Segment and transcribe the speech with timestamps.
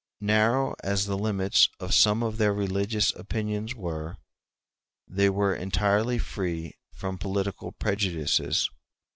[0.19, 4.17] Narrow as the limits of some of their religious opinions were,
[5.07, 8.67] they were entirely free from political prejudices.